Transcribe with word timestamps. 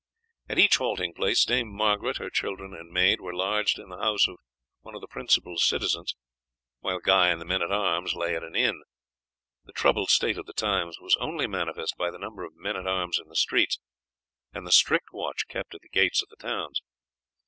At 0.49 0.57
each 0.57 0.77
halting 0.77 1.13
place 1.13 1.45
Dame 1.45 1.67
Margaret, 1.71 2.17
her 2.17 2.31
children 2.31 2.73
and 2.73 2.89
maid, 2.89 3.21
were 3.21 3.35
lodged 3.35 3.77
in 3.77 3.89
the 3.89 3.99
house 3.99 4.27
of 4.27 4.37
one 4.79 4.95
of 4.95 5.01
the 5.01 5.05
principal 5.07 5.57
citizens, 5.59 6.15
while 6.79 6.97
Guy 6.97 7.27
and 7.29 7.39
the 7.39 7.45
men 7.45 7.61
at 7.61 7.71
arms 7.71 8.15
lay 8.15 8.35
at 8.35 8.41
an 8.41 8.55
inn. 8.55 8.81
The 9.65 9.73
troubled 9.73 10.09
state 10.09 10.39
of 10.39 10.47
the 10.47 10.53
times 10.53 10.97
was 10.99 11.15
only 11.19 11.45
manifest 11.45 11.97
by 11.97 12.09
the 12.09 12.17
number 12.17 12.43
of 12.43 12.55
men 12.55 12.77
at 12.77 12.87
arms 12.87 13.19
in 13.21 13.29
the 13.29 13.35
streets, 13.35 13.77
and 14.51 14.65
the 14.65 14.71
strict 14.71 15.09
watch 15.13 15.47
kept 15.47 15.75
at 15.75 15.81
the 15.81 15.89
gates 15.89 16.23
of 16.23 16.29
the 16.29 16.37
towns. 16.47 16.81